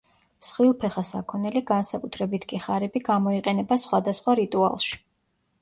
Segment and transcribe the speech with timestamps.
[0.43, 4.99] მსხვილფეხა საქონელი, განსაკუთრებით კი ხარები გამოიყენება სხვადასხვა რიტუალში.